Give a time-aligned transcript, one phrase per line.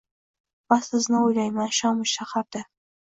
[0.73, 2.65] Va sizni o’ylayman shomu saharda